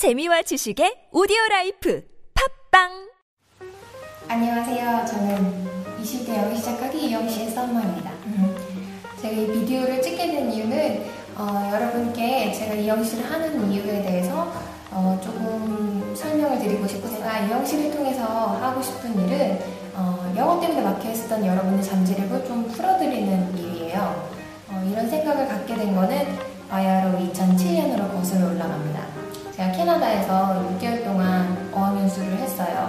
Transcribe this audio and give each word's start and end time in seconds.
재미와 0.00 0.40
지식의 0.40 1.12
오디오 1.12 1.36
라이프 1.50 2.02
팟빵 2.72 2.88
안녕하세요. 4.28 5.04
저는 5.04 5.68
20대 6.00 6.38
영어 6.38 6.54
시작하기 6.54 7.04
이영시의 7.06 7.50
썸머입니다. 7.50 8.10
제가 9.20 9.34
이 9.36 9.52
비디오를 9.52 10.00
찍게 10.00 10.26
된 10.26 10.50
이유는 10.50 11.04
어, 11.36 11.70
여러분께 11.70 12.50
제가 12.50 12.76
이영시를 12.76 13.30
하는 13.30 13.70
이유에 13.70 14.00
대해서 14.00 14.50
어, 14.90 15.20
조금 15.22 16.14
설명을 16.16 16.60
드리고 16.60 16.88
싶고 16.88 17.06
제가 17.06 17.40
이영시를 17.40 17.90
통해서 17.90 18.24
하고 18.24 18.80
싶은 18.80 19.28
일은 19.28 19.58
어, 19.96 20.32
영어 20.34 20.58
때문에 20.60 20.80
막혀있었던 20.80 21.44
여러분의 21.44 21.82
잠재력을 21.84 22.46
좀 22.46 22.66
풀어드리는 22.68 23.58
일이에요. 23.58 24.30
어, 24.70 24.88
이런 24.90 25.10
생각을 25.10 25.46
갖게 25.46 25.74
된 25.76 25.94
거는 25.94 26.38
바야로 26.70 27.18
2007년으로 27.18 28.10
거슬러 28.14 28.46
올라갑니다. 28.46 29.29
캐나다에서 29.90 30.76
6개월 30.78 31.02
동안 31.02 31.68
어학연수를 31.72 32.38
했어요. 32.38 32.88